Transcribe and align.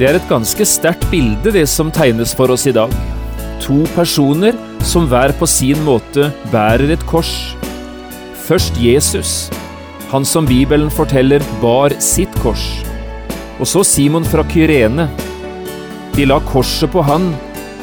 Det 0.00 0.06
er 0.08 0.16
et 0.16 0.30
ganske 0.30 0.64
sterkt 0.64 1.02
bilde, 1.12 1.50
det 1.52 1.66
som 1.68 1.90
tegnes 1.92 2.30
for 2.32 2.48
oss 2.54 2.62
i 2.64 2.72
dag. 2.72 2.88
To 3.60 3.82
personer 3.92 4.56
som 4.80 5.04
hver 5.10 5.34
på 5.36 5.44
sin 5.44 5.82
måte 5.84 6.30
bærer 6.48 6.94
et 6.94 7.04
kors. 7.10 7.34
Først 8.46 8.80
Jesus, 8.80 9.50
han 10.08 10.24
som 10.24 10.48
Bibelen 10.48 10.88
forteller 10.88 11.44
bar 11.60 11.92
sitt 12.00 12.32
kors. 12.40 12.64
Og 13.60 13.68
så 13.68 13.84
Simon 13.84 14.24
fra 14.24 14.46
Kyrene. 14.48 15.10
De 16.16 16.24
la 16.24 16.40
korset 16.48 16.88
på 16.96 17.04
han 17.04 17.34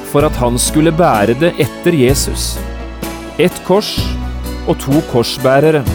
for 0.09 0.25
at 0.25 0.41
han 0.41 0.57
skulle 0.57 0.97
bære 0.97 1.37
det 1.37 1.53
etter 1.67 2.01
Jesus. 2.01 2.55
Ett 3.37 3.61
kors 3.69 3.93
og 4.65 4.73
to 4.81 5.05
korsbærere. 5.13 5.85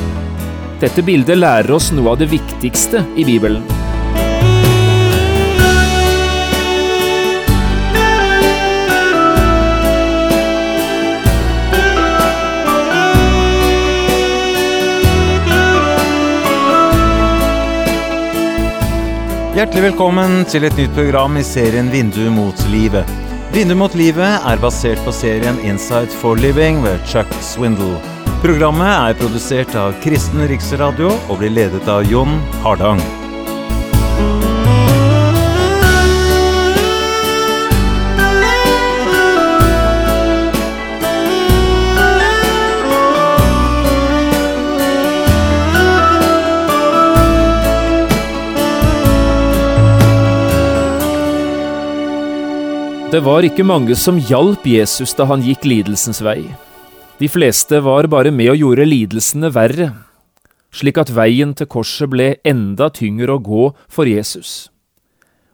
Dette 0.78 1.02
bildet 1.02 1.42
lærer 1.42 1.74
oss 1.74 1.90
noe 1.90 2.14
av 2.14 2.22
det 2.22 2.30
viktigste 2.30 3.02
i 3.18 3.26
Bibelen. 3.26 3.71
Hjertelig 19.62 19.92
velkommen 19.92 20.40
til 20.50 20.64
et 20.66 20.74
nytt 20.74 20.90
program 20.96 21.36
i 21.38 21.42
serien 21.46 21.86
Vindu 21.92 22.24
mot 22.34 22.64
livet. 22.72 23.06
Vindu 23.54 23.76
mot 23.78 23.94
livet 23.94 24.42
er 24.50 24.58
basert 24.58 24.98
på 25.06 25.14
serien 25.14 25.54
'Inside 25.62 26.10
for 26.18 26.34
Living 26.34 26.82
ved 26.82 26.98
Chuck 27.06 27.30
Swindle. 27.38 28.02
Programmet 28.42 28.90
er 28.90 29.14
produsert 29.14 29.78
av 29.78 29.94
Kristen 30.02 30.48
Riksradio 30.50 31.14
og 31.28 31.38
blir 31.38 31.54
ledet 31.54 31.86
av 31.86 32.02
Jon 32.10 32.40
Hardang. 32.66 32.98
Det 53.12 53.20
var 53.20 53.44
ikke 53.44 53.60
mange 53.60 53.92
som 53.92 54.16
hjalp 54.16 54.62
Jesus 54.64 55.10
da 55.12 55.26
han 55.28 55.42
gikk 55.44 55.66
lidelsens 55.68 56.22
vei. 56.24 56.46
De 57.20 57.28
fleste 57.28 57.76
var 57.84 58.06
bare 58.08 58.30
med 58.32 58.48
og 58.54 58.56
gjorde 58.56 58.86
lidelsene 58.88 59.50
verre, 59.52 59.90
slik 60.72 60.96
at 60.96 61.10
veien 61.12 61.50
til 61.52 61.68
korset 61.68 62.08
ble 62.08 62.30
enda 62.48 62.86
tyngre 62.88 63.34
å 63.34 63.42
gå 63.44 63.66
for 63.92 64.08
Jesus. 64.08 64.70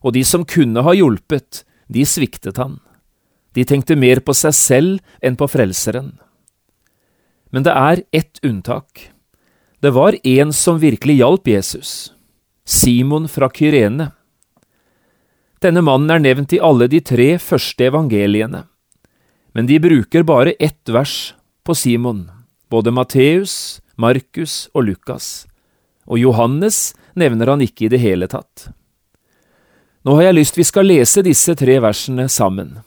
Og 0.06 0.14
de 0.14 0.22
som 0.22 0.44
kunne 0.46 0.84
ha 0.86 0.94
hjulpet, 0.94 1.64
de 1.90 2.04
sviktet 2.06 2.60
han. 2.62 2.76
De 3.58 3.64
tenkte 3.66 3.98
mer 3.98 4.22
på 4.22 4.36
seg 4.38 4.54
selv 4.54 5.18
enn 5.18 5.34
på 5.34 5.48
Frelseren. 5.50 6.12
Men 7.50 7.66
det 7.66 7.74
er 7.74 8.04
ett 8.14 8.38
unntak. 8.46 9.08
Det 9.82 9.90
var 9.98 10.14
en 10.22 10.54
som 10.54 10.78
virkelig 10.78 11.18
hjalp 11.24 11.50
Jesus, 11.50 12.12
Simon 12.62 13.26
fra 13.26 13.50
Kyrene. 13.50 14.12
Denne 15.58 15.82
mannen 15.82 16.10
er 16.14 16.22
nevnt 16.22 16.52
i 16.54 16.60
alle 16.62 16.86
de 16.90 17.00
tre 17.02 17.32
første 17.42 17.88
evangeliene, 17.88 18.62
men 19.58 19.66
de 19.66 19.80
bruker 19.82 20.22
bare 20.22 20.54
ett 20.62 20.86
vers 20.94 21.34
på 21.66 21.74
Simon, 21.74 22.28
både 22.70 22.92
Matteus, 22.94 23.80
Markus 23.98 24.68
og 24.70 24.86
Lukas, 24.86 25.48
og 26.06 26.20
Johannes 26.22 26.92
nevner 27.18 27.50
han 27.50 27.64
ikke 27.64 27.88
i 27.88 27.90
det 27.90 27.98
hele 28.04 28.28
tatt. 28.30 28.68
Nå 30.06 30.14
har 30.14 30.28
jeg 30.28 30.38
lyst 30.38 30.60
vi 30.60 30.68
skal 30.68 30.86
lese 30.86 31.26
disse 31.26 31.56
tre 31.58 31.80
versene 31.82 32.28
sammen, 32.30 32.78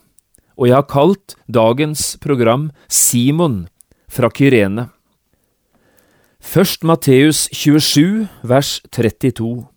og 0.56 0.70
jeg 0.70 0.78
har 0.78 0.88
kalt 0.88 1.36
dagens 1.52 2.16
program 2.24 2.70
Simon 2.88 3.66
fra 4.08 4.32
Kyrene. 4.32 4.88
Først 6.40 6.88
Matteus 6.88 7.50
27, 7.52 8.30
vers 8.48 8.80
32. 8.96 9.68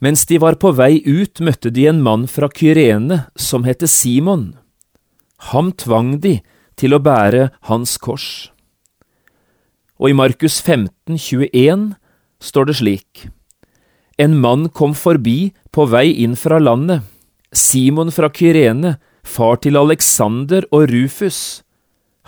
Mens 0.00 0.26
de 0.26 0.38
var 0.38 0.58
på 0.62 0.70
vei 0.78 1.00
ut, 1.02 1.40
møtte 1.42 1.72
de 1.74 1.88
en 1.90 2.02
mann 2.02 2.28
fra 2.30 2.46
Kyrene 2.48 3.24
som 3.34 3.66
het 3.66 3.82
Simon. 3.90 4.52
Ham 5.50 5.72
tvang 5.74 6.18
de 6.22 6.38
til 6.78 6.94
å 6.94 7.02
bære 7.02 7.48
hans 7.66 7.96
kors. 7.98 8.50
Og 9.98 10.12
i 10.12 10.14
Markus 10.14 10.60
15, 10.62 11.18
21 11.18 11.90
står 12.38 12.70
det 12.70 12.76
slik. 12.78 13.26
En 14.18 14.38
mann 14.38 14.68
kom 14.70 14.94
forbi 14.94 15.52
på 15.74 15.86
vei 15.90 16.12
inn 16.22 16.38
fra 16.38 16.60
landet, 16.62 17.02
Simon 17.50 18.12
fra 18.14 18.30
Kyrene, 18.30 18.98
far 19.24 19.58
til 19.62 19.76
Alexander 19.76 20.66
og 20.70 20.88
Rufus. 20.92 21.62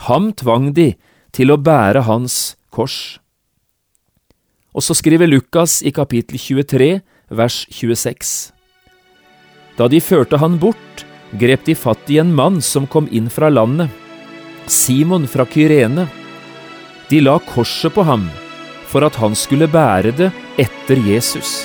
Ham 0.08 0.32
tvang 0.32 0.72
de 0.74 0.94
til 1.34 1.52
å 1.52 1.60
bære 1.60 2.06
hans 2.08 2.56
kors. 2.74 3.20
Og 4.74 4.82
så 4.86 4.94
skriver 4.94 5.30
Lukas 5.30 5.80
i 5.82 5.92
kapittel 5.94 6.38
23, 6.38 7.00
vers 7.30 7.64
26. 7.70 8.52
Da 9.78 9.88
de 9.88 10.00
førte 10.02 10.40
han 10.42 10.58
bort, 10.60 11.04
grep 11.40 11.64
de 11.68 11.76
fatt 11.78 12.10
i 12.10 12.18
en 12.20 12.34
mann 12.34 12.60
som 12.60 12.88
kom 12.90 13.08
inn 13.10 13.30
fra 13.30 13.48
landet, 13.48 13.88
Simon 14.70 15.26
fra 15.30 15.46
Kyrene. 15.48 16.06
De 17.10 17.20
la 17.22 17.38
korset 17.42 17.94
på 17.94 18.04
ham 18.06 18.28
for 18.90 19.06
at 19.06 19.16
han 19.22 19.34
skulle 19.38 19.70
bære 19.70 20.12
det 20.18 20.30
etter 20.58 20.98
Jesus. 21.06 21.64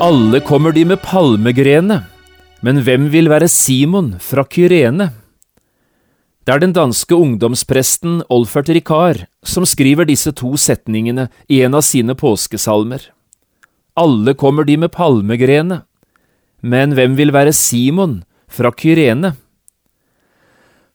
Alle 0.00 0.38
kommer 0.40 0.72
de 0.72 0.86
med 0.88 1.02
palmegrene, 1.04 1.98
men 2.64 2.78
hvem 2.86 3.10
vil 3.12 3.26
være 3.28 3.50
Simon 3.52 4.14
fra 4.16 4.46
Kyrene? 4.48 5.10
Det 6.40 6.54
er 6.54 6.62
den 6.62 6.72
danske 6.72 7.12
ungdomspresten 7.12 8.22
Olfert 8.32 8.72
Rikard 8.72 9.26
som 9.44 9.68
skriver 9.68 10.08
disse 10.08 10.32
to 10.32 10.54
setningene 10.56 11.28
i 11.52 11.60
en 11.60 11.76
av 11.76 11.84
sine 11.84 12.16
påskesalmer. 12.16 13.10
Alle 13.92 14.32
kommer 14.32 14.64
de 14.64 14.78
med 14.80 14.94
palmegrene, 14.96 15.82
men 16.64 16.96
hvem 16.96 17.20
vil 17.20 17.36
være 17.36 17.52
Simon 17.52 18.22
fra 18.48 18.72
Kyrene? 18.72 19.34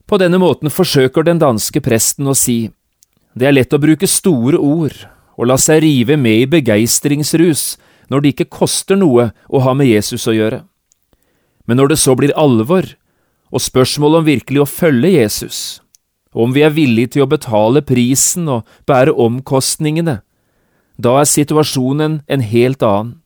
På 0.09 0.17
denne 0.17 0.41
måten 0.41 0.73
forsøker 0.73 1.29
den 1.29 1.37
danske 1.37 1.77
presten 1.77 2.25
å 2.25 2.33
si, 2.33 2.71
det 3.37 3.45
er 3.45 3.59
lett 3.61 3.73
å 3.73 3.83
bruke 3.85 4.09
store 4.09 4.57
ord 4.57 4.97
og 5.37 5.51
la 5.53 5.61
seg 5.61 5.85
rive 5.85 6.17
med 6.17 6.41
i 6.41 6.53
begeistringsrus 6.57 7.75
når 8.11 8.21
det 8.21 8.33
ikke 8.33 8.51
koster 8.59 8.99
noe 8.99 9.31
å 9.49 9.61
ha 9.65 9.73
med 9.77 9.89
Jesus 9.89 10.27
å 10.29 10.35
gjøre. 10.35 10.63
Men 11.65 11.79
når 11.81 11.93
det 11.93 11.99
så 12.01 12.15
blir 12.17 12.35
alvor, 12.37 12.87
og 13.53 13.61
spørsmål 13.61 14.19
om 14.19 14.27
virkelig 14.27 14.61
å 14.61 14.69
følge 14.69 15.15
Jesus, 15.15 15.81
og 16.35 16.49
om 16.49 16.55
vi 16.55 16.65
er 16.67 16.73
villige 16.75 17.15
til 17.15 17.25
å 17.25 17.31
betale 17.31 17.83
prisen 17.85 18.49
og 18.51 18.67
bære 18.89 19.15
omkostningene, 19.15 20.19
da 20.99 21.13
er 21.19 21.29
situasjonen 21.29 22.21
en 22.27 22.43
helt 22.43 22.83
annen. 22.83 23.17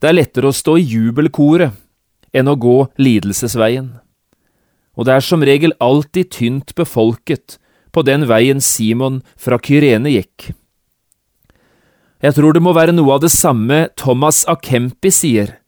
Det 0.00 0.10
er 0.10 0.18
lettere 0.18 0.50
å 0.50 0.56
stå 0.56 0.76
i 0.80 0.84
jubelkoret 0.84 1.72
enn 2.34 2.50
å 2.50 2.58
gå 2.60 2.76
lidelsesveien, 3.00 3.94
og 4.94 5.08
det 5.08 5.16
er 5.16 5.24
som 5.26 5.42
regel 5.42 5.74
alltid 5.82 6.30
tynt 6.34 6.74
befolket 6.78 7.58
på 7.94 8.02
den 8.06 8.26
veien 8.30 8.60
Simon 8.62 9.22
fra 9.38 9.58
Kyrene 9.58 10.12
gikk. 10.12 10.52
Jeg 12.24 12.38
tror 12.38 12.56
det 12.56 12.62
må 12.64 12.72
være 12.72 12.94
noe 12.96 13.18
av 13.18 13.20
det 13.20 13.32
samme 13.34 13.82
Thomas 14.00 14.46
Akempi 14.48 15.10
sier, 15.12 15.58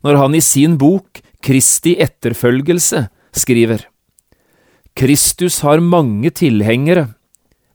når 0.00 0.16
han 0.22 0.36
i 0.38 0.40
sin 0.40 0.78
bok 0.80 1.20
Kristi 1.44 1.98
etterfølgelse 2.00 3.04
skriver 3.36 3.84
Kristus 4.98 5.60
har 5.62 5.82
mange 5.84 6.32
tilhengere, 6.34 7.10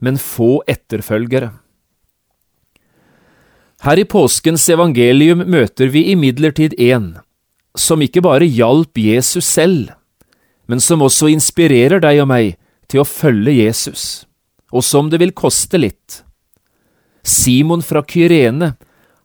men 0.03 0.18
få 0.19 0.63
etterfølgere. 0.68 1.53
Her 3.83 4.00
i 4.01 4.07
påskens 4.07 4.65
evangelium 4.71 5.45
møter 5.47 5.91
vi 5.94 6.07
imidlertid 6.12 6.75
en 6.81 7.13
som 7.77 8.01
ikke 8.03 8.24
bare 8.25 8.50
hjalp 8.50 8.97
Jesus 8.97 9.45
selv, 9.45 9.94
men 10.68 10.81
som 10.83 11.06
også 11.06 11.30
inspirerer 11.31 12.01
deg 12.03 12.25
og 12.25 12.30
meg 12.33 12.57
til 12.91 13.03
å 13.03 13.07
følge 13.07 13.56
Jesus, 13.62 14.25
og 14.74 14.83
som 14.83 15.13
det 15.13 15.21
vil 15.21 15.35
koste 15.38 15.80
litt. 15.80 16.22
Simon 17.23 17.81
fra 17.81 18.03
Kyrene 18.03 18.73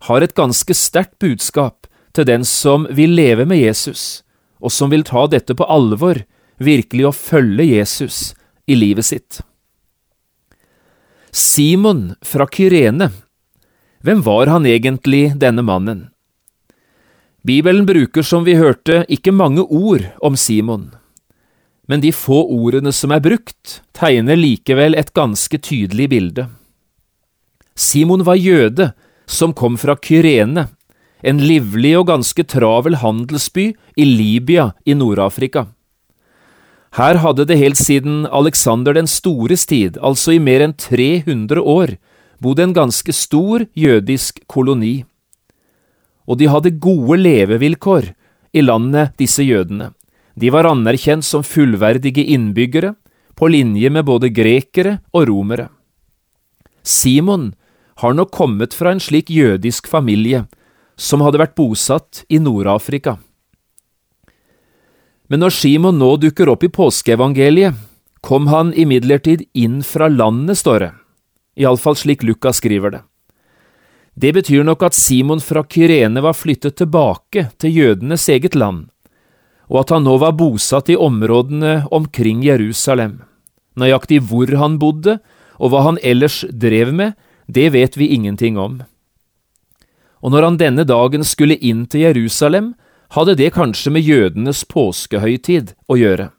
har 0.06 0.22
et 0.22 0.34
ganske 0.38 0.74
sterkt 0.74 1.18
budskap 1.18 1.88
til 2.14 2.26
den 2.28 2.44
som 2.46 2.86
vil 2.94 3.16
leve 3.18 3.46
med 3.46 3.60
Jesus, 3.60 4.22
og 4.62 4.72
som 4.74 4.90
vil 4.90 5.04
ta 5.06 5.26
dette 5.30 5.54
på 5.58 5.66
alvor, 5.66 6.22
virkelig 6.58 7.08
å 7.08 7.14
følge 7.14 7.66
Jesus 7.66 8.32
i 8.66 8.78
livet 8.78 9.06
sitt. 9.06 9.40
Simon 11.30 12.14
fra 12.22 12.46
Kyrene. 12.50 13.10
Hvem 14.02 14.22
var 14.22 14.46
han 14.50 14.66
egentlig, 14.66 15.34
denne 15.38 15.62
mannen? 15.66 16.08
Bibelen 17.42 17.86
bruker, 17.86 18.22
som 18.22 18.44
vi 18.46 18.56
hørte, 18.58 19.04
ikke 19.08 19.34
mange 19.34 19.62
ord 19.62 20.04
om 20.22 20.36
Simon, 20.36 20.90
men 21.88 22.02
de 22.02 22.10
få 22.12 22.42
ordene 22.52 22.92
som 22.92 23.14
er 23.14 23.22
brukt, 23.24 23.80
tegner 23.96 24.36
likevel 24.36 24.94
et 24.98 25.14
ganske 25.16 25.58
tydelig 25.64 26.10
bilde. 26.12 26.48
Simon 27.78 28.24
var 28.26 28.34
jøde 28.34 28.90
som 29.30 29.54
kom 29.54 29.76
fra 29.78 29.94
Kyrene, 29.94 30.66
en 31.22 31.40
livlig 31.42 31.92
og 31.98 32.08
ganske 32.10 32.42
travel 32.46 32.98
handelsby 32.98 33.72
i 33.98 34.06
Libya 34.06 34.72
i 34.86 34.96
Nord-Afrika. 34.98 35.66
Her 36.98 37.20
hadde 37.22 37.44
det 37.46 37.58
helt 37.60 37.78
siden 37.78 38.24
Alexander 38.32 38.96
den 38.96 39.06
stores 39.06 39.66
tid, 39.66 39.98
altså 40.02 40.34
i 40.34 40.40
mer 40.42 40.64
enn 40.64 40.74
300 40.74 41.62
år, 41.62 41.94
bodd 42.42 42.62
en 42.62 42.74
ganske 42.74 43.12
stor 43.14 43.66
jødisk 43.78 44.40
koloni. 44.50 45.04
Og 46.26 46.38
de 46.40 46.48
hadde 46.50 46.78
gode 46.82 47.18
levevilkår 47.20 48.12
i 48.54 48.64
landet, 48.64 49.14
disse 49.20 49.44
jødene. 49.44 49.92
De 50.38 50.50
var 50.54 50.66
anerkjent 50.70 51.26
som 51.26 51.46
fullverdige 51.46 52.24
innbyggere, 52.34 52.94
på 53.38 53.46
linje 53.46 53.86
med 53.90 54.02
både 54.02 54.32
grekere 54.34 54.98
og 55.14 55.28
romere. 55.30 55.68
Simon 56.82 57.52
har 57.98 58.14
nok 58.14 58.30
kommet 58.30 58.74
fra 58.74 58.92
en 58.94 59.02
slik 59.02 59.30
jødisk 59.30 59.88
familie, 59.90 60.44
som 60.98 61.22
hadde 61.22 61.40
vært 61.40 61.56
bosatt 61.58 62.22
i 62.30 62.38
Nord-Afrika. 62.42 63.16
Men 65.28 65.42
når 65.42 65.54
Simon 65.54 65.98
nå 66.00 66.14
dukker 66.22 66.48
opp 66.48 66.64
i 66.64 66.72
påskeevangeliet, 66.72 67.74
kom 68.24 68.48
han 68.50 68.72
imidlertid 68.74 69.44
inn 69.54 69.82
fra 69.86 70.08
landet, 70.10 70.58
står 70.58 70.80
det, 70.84 70.92
iallfall 71.62 71.98
slik 71.98 72.24
Lukas 72.26 72.62
skriver 72.62 72.94
det. 72.94 73.02
Det 74.18 74.32
betyr 74.34 74.64
nok 74.66 74.82
at 74.88 74.96
Simon 74.98 75.42
fra 75.42 75.62
Kyrene 75.62 76.22
var 76.24 76.34
flyttet 76.34 76.78
tilbake 76.80 77.48
til 77.58 77.76
jødenes 77.82 78.24
eget 78.30 78.56
land, 78.58 78.88
og 79.70 79.82
at 79.84 79.92
han 79.94 80.06
nå 80.06 80.16
var 80.22 80.34
bosatt 80.38 80.88
i 80.90 80.96
områdene 80.96 81.84
omkring 81.94 82.40
Jerusalem. 82.46 83.20
Nøyaktig 83.78 84.22
hvor 84.26 84.50
han 84.58 84.78
bodde, 84.82 85.18
og 85.58 85.70
hva 85.70 85.84
han 85.86 86.00
ellers 86.02 86.40
drev 86.50 86.90
med, 86.94 87.14
det 87.48 87.70
vet 87.74 87.96
vi 87.96 88.12
ingenting 88.14 88.58
om. 88.58 88.82
Og 90.20 90.34
når 90.34 90.44
han 90.44 90.60
denne 90.60 90.84
dagen 90.84 91.24
skulle 91.24 91.58
inn 91.58 91.86
til 91.90 92.04
Jerusalem, 92.06 92.74
hadde 93.16 93.38
det 93.40 93.54
kanskje 93.56 93.92
med 93.94 94.04
jødenes 94.04 94.64
påskehøytid 94.68 95.72
å 95.88 95.96
gjøre, 95.96 96.30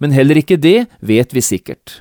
men 0.00 0.14
heller 0.16 0.40
ikke 0.40 0.56
det 0.56 0.88
vet 1.04 1.34
vi 1.36 1.44
sikkert. 1.44 2.00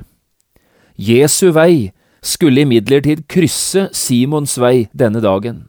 Jesu 0.95 1.51
vei 1.51 1.91
skulle 2.23 2.63
imidlertid 2.63 3.25
krysse 3.27 3.89
Simons 3.93 4.55
vei 4.61 4.87
denne 4.95 5.19
dagen, 5.21 5.65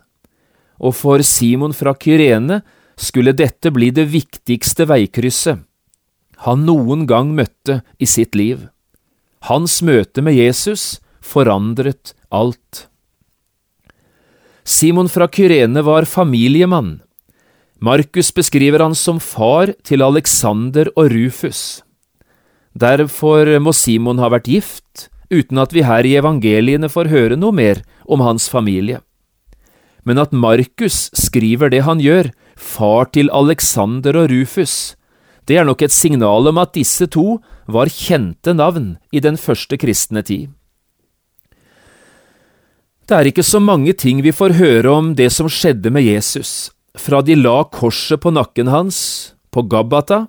og 0.79 0.95
for 0.95 1.25
Simon 1.27 1.75
fra 1.75 1.97
Kyrene 1.99 2.63
skulle 2.99 3.35
dette 3.35 3.73
bli 3.75 3.91
det 3.95 4.07
viktigste 4.13 4.87
veikrysset 4.87 5.65
han 6.47 6.65
noen 6.67 7.07
gang 7.11 7.33
møtte 7.35 7.81
i 7.99 8.07
sitt 8.07 8.37
liv. 8.39 8.69
Hans 9.51 9.81
møte 9.83 10.23
med 10.23 10.39
Jesus 10.39 11.01
forandret 11.19 12.15
alt. 12.31 12.87
Simon 14.69 15.09
fra 15.09 15.29
Kyrene 15.33 15.83
var 15.85 16.05
familiemann, 16.05 16.99
Markus 17.79 18.33
beskriver 18.35 18.83
han 18.83 18.95
som 18.99 19.21
far 19.23 19.71
til 19.87 20.03
Alexander 20.03 20.89
og 20.99 21.13
Rufus. 21.13 21.85
Derfor 22.75 23.47
må 23.63 23.71
Simon 23.73 24.19
ha 24.19 24.31
vært 24.35 24.51
gift, 24.51 25.07
uten 25.31 25.61
at 25.63 25.75
vi 25.75 25.85
her 25.87 26.07
i 26.07 26.17
evangeliene 26.19 26.91
får 26.91 27.11
høre 27.13 27.39
noe 27.39 27.55
mer 27.55 27.85
om 28.03 28.25
hans 28.27 28.49
familie. 28.51 28.99
Men 30.03 30.19
at 30.19 30.35
Markus 30.35 31.07
skriver 31.15 31.71
det 31.71 31.85
han 31.87 32.03
gjør, 32.03 32.33
far 32.59 33.13
til 33.15 33.31
Alexander 33.31 34.25
og 34.25 34.33
Rufus, 34.33 34.97
det 35.47 35.61
er 35.61 35.65
nok 35.69 35.87
et 35.87 35.95
signal 35.95 36.51
om 36.51 36.59
at 36.59 36.75
disse 36.75 37.07
to 37.07 37.39
var 37.71 37.89
kjente 37.93 38.53
navn 38.59 38.97
i 39.15 39.23
den 39.23 39.39
første 39.39 39.79
kristne 39.79 40.25
tid. 40.27 40.51
Det 43.09 43.17
er 43.17 43.29
ikke 43.31 43.41
så 43.47 43.57
mange 43.57 43.95
ting 43.97 44.19
vi 44.21 44.35
får 44.37 44.59
høre 44.59 44.91
om 44.93 45.15
det 45.17 45.31
som 45.33 45.47
skjedde 45.49 45.89
med 45.89 46.05
Jesus, 46.05 46.69
fra 46.93 47.23
de 47.25 47.39
la 47.39 47.63
korset 47.73 48.21
på 48.21 48.35
nakken 48.37 48.69
hans, 48.69 48.99
på 49.49 49.65
Gabbata, 49.65 50.27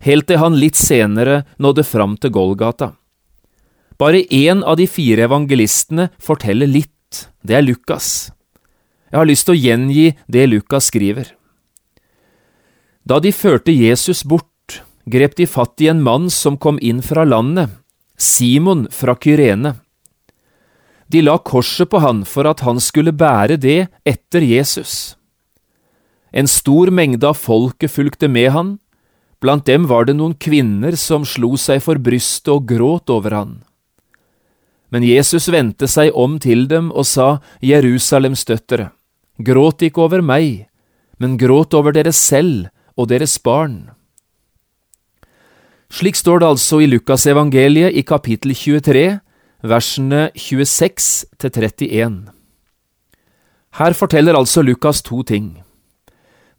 helt 0.00 0.24
til 0.24 0.40
han 0.40 0.56
litt 0.56 0.80
senere 0.80 1.42
nådde 1.60 1.84
fram 1.84 2.16
til 2.16 2.32
Golgata. 2.32 2.94
Bare 4.00 4.24
én 4.32 4.64
av 4.64 4.80
de 4.80 4.88
fire 4.88 5.28
evangelistene 5.28 6.08
forteller 6.16 6.72
litt, 6.72 7.28
det 7.44 7.60
er 7.60 7.68
Lukas. 7.68 8.30
Jeg 9.12 9.20
har 9.20 9.28
lyst 9.28 9.50
til 9.50 9.58
å 9.58 9.60
gjengi 9.60 10.08
det 10.24 10.48
Lukas 10.48 10.88
skriver. 10.88 11.34
Da 13.04 13.20
de 13.20 13.28
førte 13.28 13.76
Jesus 13.76 14.24
bort, 14.24 14.80
grep 15.04 15.36
de 15.36 15.44
fatt 15.44 15.84
i 15.84 15.92
en 15.92 16.00
mann 16.00 16.32
som 16.32 16.56
kom 16.56 16.80
inn 16.80 17.04
fra 17.04 17.28
landet, 17.28 17.76
Simon 18.16 18.88
fra 18.88 19.20
Kyrene. 19.20 19.76
De 21.08 21.22
la 21.22 21.36
korset 21.38 21.88
på 21.90 22.00
han 22.02 22.24
for 22.26 22.48
at 22.50 22.64
han 22.66 22.80
skulle 22.82 23.14
bære 23.14 23.58
det 23.62 23.86
etter 24.06 24.42
Jesus. 24.42 25.14
En 26.32 26.48
stor 26.50 26.90
mengde 26.90 27.26
av 27.28 27.38
folket 27.38 27.92
fulgte 27.94 28.28
med 28.28 28.50
han, 28.52 28.74
blant 29.40 29.66
dem 29.68 29.86
var 29.86 30.08
det 30.08 30.16
noen 30.18 30.34
kvinner 30.34 30.96
som 30.98 31.24
slo 31.24 31.54
seg 31.60 31.82
for 31.84 32.00
brystet 32.02 32.50
og 32.52 32.66
gråt 32.68 33.12
over 33.12 33.36
han. 33.36 33.52
Men 34.90 35.06
Jesus 35.06 35.48
vendte 35.52 35.88
seg 35.90 36.14
om 36.14 36.38
til 36.42 36.66
dem 36.70 36.90
og 36.92 37.06
sa, 37.06 37.38
Jerusalems 37.62 38.44
døtre, 38.48 38.90
gråt 39.38 39.82
ikke 39.86 40.02
over 40.06 40.22
meg, 40.22 40.66
men 41.18 41.38
gråt 41.40 41.74
over 41.74 41.94
dere 41.96 42.12
selv 42.14 42.68
og 42.96 43.10
deres 43.12 43.36
barn. 43.42 43.90
Slik 45.92 46.18
står 46.18 46.42
det 46.42 46.48
altså 46.48 46.80
i 46.82 46.88
Lukasevangeliet 46.90 47.94
i 47.94 48.02
kapittel 48.02 48.54
23, 48.56 49.20
versene 49.62 50.30
26 50.36 51.26
til 51.38 51.50
31. 51.50 52.18
Her 53.76 53.92
forteller 53.92 54.36
altså 54.36 54.62
Lukas 54.62 55.02
to 55.02 55.22
ting. 55.22 55.62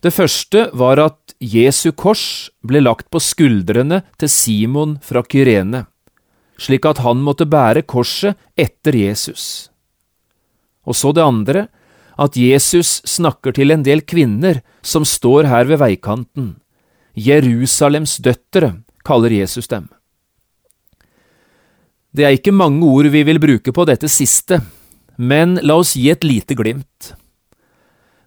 Det 0.01 0.13
første 0.13 0.67
var 0.77 0.99
at 1.01 1.33
Jesu 1.41 1.91
kors 1.91 2.49
ble 2.61 2.83
lagt 2.83 3.09
på 3.09 3.21
skuldrene 3.21 4.03
til 4.21 4.29
Simon 4.29 4.97
fra 5.01 5.23
Kyrene, 5.25 5.87
slik 6.61 6.85
at 6.85 7.01
han 7.01 7.23
måtte 7.25 7.49
bære 7.49 7.81
korset 7.89 8.37
etter 8.57 8.93
Jesus. 8.93 9.69
Og 10.85 10.95
så 10.95 11.11
det 11.11 11.25
andre, 11.25 11.67
at 12.17 12.37
Jesus 12.37 13.01
snakker 13.05 13.53
til 13.53 13.73
en 13.73 13.83
del 13.85 14.01
kvinner 14.05 14.61
som 14.81 15.05
står 15.05 15.49
her 15.49 15.67
ved 15.69 15.81
veikanten. 15.81 16.55
Jerusalems 17.17 18.17
døtre, 18.21 18.77
kaller 19.05 19.33
Jesus 19.33 19.67
dem. 19.67 19.89
Det 22.17 22.25
er 22.25 22.33
ikke 22.33 22.55
mange 22.55 22.81
ord 22.81 23.11
vi 23.13 23.21
vil 23.27 23.37
bruke 23.37 23.69
på 23.69 23.83
dette 23.85 24.09
siste, 24.09 24.57
men 25.21 25.59
la 25.61 25.75
oss 25.77 25.93
gi 25.93 26.07
et 26.09 26.25
lite 26.25 26.55
glimt. 26.57 27.13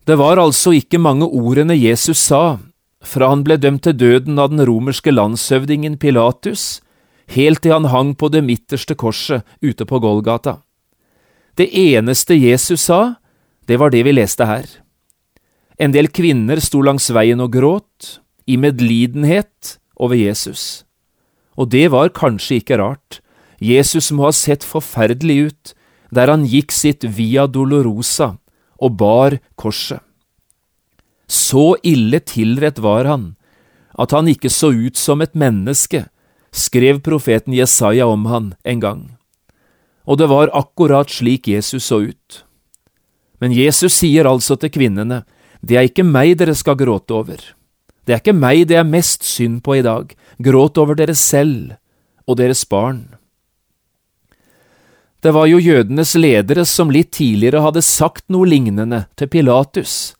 Det 0.06 0.14
var 0.18 0.38
altså 0.38 0.72
ikke 0.78 1.00
mange 1.02 1.26
ordene 1.26 1.74
Jesus 1.74 2.22
sa 2.30 2.60
fra 3.02 3.30
han 3.32 3.42
ble 3.42 3.56
dømt 3.56 3.82
til 3.86 3.96
døden 3.96 4.38
av 4.38 4.52
den 4.52 4.62
romerske 4.68 5.10
landshøvdingen 5.10 5.96
Pilatus, 5.98 6.80
helt 7.34 7.62
til 7.64 7.74
han 7.74 7.88
hang 7.90 8.12
på 8.14 8.28
det 8.30 8.42
midterste 8.44 8.94
korset 8.94 9.42
ute 9.64 9.86
på 9.88 10.00
Golgata. 10.02 10.60
Det 11.56 11.66
eneste 11.72 12.36
Jesus 12.36 12.86
sa, 12.86 13.16
det 13.66 13.80
var 13.80 13.90
det 13.90 14.04
vi 14.06 14.14
leste 14.14 14.46
her. 14.46 14.68
En 15.80 15.96
del 15.96 16.10
kvinner 16.12 16.60
sto 16.60 16.82
langs 16.84 17.08
veien 17.10 17.40
og 17.40 17.54
gråt, 17.56 18.20
i 18.46 18.56
medlidenhet 18.58 19.78
over 19.96 20.18
Jesus. 20.18 20.84
Og 21.56 21.70
det 21.70 21.88
var 21.92 22.12
kanskje 22.16 22.60
ikke 22.60 22.78
rart, 22.80 23.20
Jesus 23.60 24.10
må 24.10 24.26
ha 24.28 24.32
sett 24.34 24.64
forferdelig 24.64 25.38
ut 25.50 25.74
der 26.10 26.30
han 26.32 26.46
gikk 26.48 26.72
sitt 26.74 27.04
Via 27.04 27.46
Dolorosa 27.46 28.34
og 28.80 28.96
bar 28.98 29.38
korset. 29.60 30.00
Så 31.30 31.76
ille 31.86 32.18
tilrett 32.26 32.80
var 32.82 33.06
han, 33.06 33.34
at 33.94 34.10
han 34.10 34.26
ikke 34.26 34.50
så 34.50 34.72
ut 34.74 34.98
som 34.98 35.22
et 35.22 35.36
menneske, 35.38 36.08
skrev 36.50 36.98
profeten 37.06 37.54
Jesaja 37.54 38.08
om 38.10 38.26
han 38.26 38.54
en 38.66 38.80
gang. 38.82 39.02
Og 40.02 40.18
det 40.18 40.26
var 40.32 40.50
akkurat 40.56 41.12
slik 41.12 41.46
Jesus 41.46 41.86
så 41.92 42.00
ut. 42.10 42.42
Men 43.38 43.54
Jesus 43.54 43.94
sier 44.00 44.26
altså 44.26 44.56
til 44.58 44.72
kvinnene, 44.74 45.22
det 45.62 45.76
er 45.76 45.86
ikke 45.86 46.06
meg 46.06 46.34
dere 46.40 46.56
skal 46.58 46.78
gråte 46.80 47.14
over. 47.14 47.38
Det 48.04 48.16
er 48.16 48.22
ikke 48.24 48.34
meg 48.34 48.64
det 48.66 48.80
er 48.80 48.88
mest 48.88 49.22
synd 49.28 49.60
på 49.62 49.78
i 49.78 49.84
dag, 49.86 50.10
gråt 50.42 50.80
over 50.80 50.98
dere 50.98 51.14
selv 51.14 51.76
og 52.26 52.40
deres 52.40 52.64
barn. 52.66 53.19
Det 55.20 55.34
var 55.36 55.50
jo 55.50 55.58
jødenes 55.60 56.14
ledere 56.16 56.64
som 56.64 56.90
litt 56.90 57.10
tidligere 57.12 57.60
hadde 57.60 57.82
sagt 57.84 58.24
noe 58.32 58.48
lignende 58.48 59.04
til 59.20 59.28
Pilatus, 59.28 60.14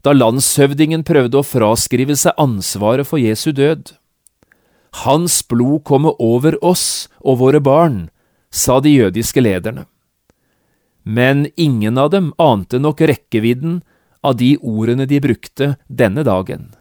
da 0.00 0.14
landshøvdingen 0.16 1.04
prøvde 1.04 1.42
å 1.42 1.44
fraskrive 1.44 2.16
seg 2.16 2.38
ansvaret 2.40 3.08
for 3.08 3.20
Jesu 3.20 3.50
død. 3.52 3.92
Hans 5.04 5.42
blod 5.44 5.84
kommer 5.84 6.16
over 6.22 6.56
oss 6.64 7.08
og 7.20 7.42
våre 7.42 7.60
barn, 7.60 8.08
sa 8.50 8.80
de 8.80 8.94
jødiske 8.96 9.42
lederne. 9.44 9.84
men 11.06 11.46
ingen 11.56 11.98
av 11.98 12.10
dem 12.10 12.32
ante 12.36 12.78
nok 12.82 13.00
rekkevidden 13.00 13.82
av 14.26 14.36
de 14.36 14.56
ordene 14.58 15.06
de 15.06 15.20
brukte 15.22 15.76
denne 15.86 16.24
dagen. 16.26 16.74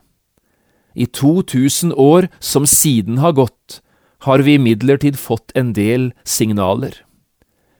I 0.96 1.06
2000 1.06 1.94
år 1.94 2.28
som 2.40 2.66
siden 2.66 3.20
har 3.22 3.36
gått, 3.38 3.82
har 4.26 4.42
vi 4.42 4.56
imidlertid 4.58 5.20
fått 5.20 5.52
en 5.54 5.74
del 5.74 6.10
signaler. 6.24 7.06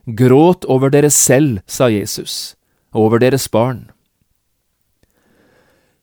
Gråt 0.06 0.66
over 0.70 0.92
dere 0.94 1.10
selv, 1.10 1.64
sa 1.66 1.90
Jesus, 1.90 2.54
over 2.94 3.18
deres 3.20 3.48
barn. 3.50 3.90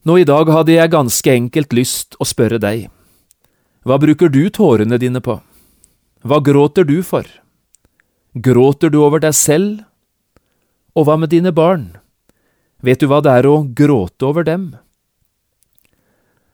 Nå 0.03 0.17
i 0.19 0.27
dag 0.27 0.49
hadde 0.51 0.75
jeg 0.75 0.91
ganske 0.91 1.31
enkelt 1.31 1.77
lyst 1.77 2.19
å 2.19 2.27
spørre 2.27 2.59
deg, 2.59 2.89
hva 3.87 3.99
bruker 4.03 4.31
du 4.31 4.47
tårene 4.51 4.99
dine 4.99 5.23
på? 5.23 5.41
Hva 6.23 6.39
gråter 6.43 6.87
du 6.87 7.01
for? 7.07 7.27
Gråter 8.35 8.91
du 8.91 9.01
over 9.03 9.23
deg 9.23 9.35
selv? 9.35 9.83
Og 10.95 11.07
hva 11.09 11.17
med 11.19 11.33
dine 11.35 11.51
barn? 11.55 11.97
Vet 12.83 13.03
du 13.03 13.09
hva 13.11 13.19
det 13.23 13.35
er 13.39 13.49
å 13.51 13.63
gråte 13.67 14.27
over 14.27 14.47
dem? 14.47 14.73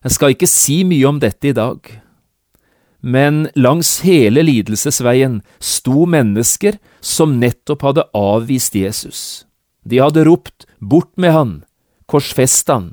Jeg 0.05 0.17
skal 0.17 0.33
ikke 0.33 0.49
si 0.49 0.83
mye 0.89 1.09
om 1.09 1.21
dette 1.21 1.51
i 1.51 1.57
dag, 1.57 1.81
men 3.01 3.47
langs 3.55 4.01
hele 4.03 4.43
lidelsesveien 4.43 5.41
sto 5.63 6.07
mennesker 6.07 6.79
som 7.01 7.39
nettopp 7.39 7.85
hadde 7.87 8.07
avvist 8.17 8.75
Jesus. 8.75 9.21
De 9.85 10.01
hadde 10.03 10.27
ropt 10.27 10.67
Bort 10.79 11.15
med 11.17 11.33
han, 11.33 11.53
korsfest 12.07 12.69
han. 12.69 12.93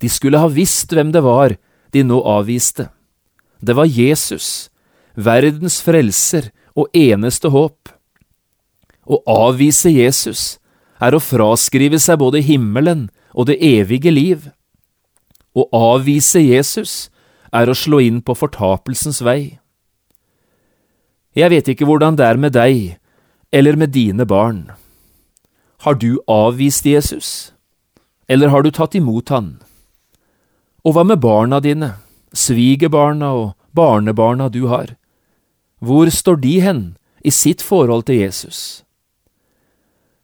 De 0.00 0.08
skulle 0.08 0.40
ha 0.40 0.48
visst 0.48 0.92
hvem 0.92 1.12
det 1.12 1.20
var 1.24 1.56
de 1.92 2.04
nå 2.06 2.20
avviste. 2.24 2.88
Det 3.60 3.76
var 3.76 3.88
Jesus, 3.88 4.70
verdens 5.14 5.80
frelser 5.84 6.48
og 6.72 6.88
eneste 6.96 7.50
håp. 7.52 7.90
Å 9.04 9.20
avvise 9.28 9.92
Jesus 9.92 10.56
er 11.00 11.16
å 11.16 11.20
fraskrive 11.20 12.00
seg 12.00 12.20
både 12.22 12.40
himmelen 12.44 13.08
og 13.34 13.50
det 13.50 13.58
evige 13.60 14.12
liv. 14.12 14.48
Å 15.52 15.66
avvise 15.76 16.40
Jesus 16.40 17.10
er 17.52 17.70
å 17.70 17.76
slå 17.76 18.00
inn 18.04 18.20
på 18.22 18.36
fortapelsens 18.38 19.20
vei. 19.26 19.58
Jeg 21.36 21.50
vet 21.52 21.70
ikke 21.70 21.86
hvordan 21.88 22.18
det 22.18 22.26
er 22.26 22.38
med 22.40 22.54
deg 22.56 22.96
eller 23.52 23.78
med 23.78 23.94
dine 23.94 24.26
barn. 24.26 24.70
Har 25.86 25.96
du 25.96 26.20
avvist 26.28 26.86
Jesus, 26.86 27.52
eller 28.28 28.50
har 28.52 28.62
du 28.62 28.70
tatt 28.70 28.94
imot 28.94 29.30
han? 29.32 29.58
Og 30.84 30.94
hva 30.96 31.04
med 31.04 31.20
barna 31.22 31.60
dine, 31.60 31.94
svigerbarna 32.32 33.32
og 33.36 33.46
barnebarna 33.76 34.48
du 34.52 34.66
har? 34.68 34.94
Hvor 35.80 36.10
står 36.12 36.40
de 36.42 36.54
hen 36.60 36.82
i 37.24 37.32
sitt 37.32 37.62
forhold 37.64 38.06
til 38.08 38.20
Jesus? 38.20 38.82